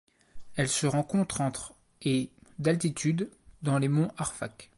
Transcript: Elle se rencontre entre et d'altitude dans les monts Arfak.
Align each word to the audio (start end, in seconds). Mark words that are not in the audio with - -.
Elle 0.55 0.67
se 0.67 0.87
rencontre 0.87 1.41
entre 1.41 1.75
et 2.01 2.31
d'altitude 2.57 3.29
dans 3.61 3.77
les 3.77 3.87
monts 3.87 4.11
Arfak. 4.17 4.69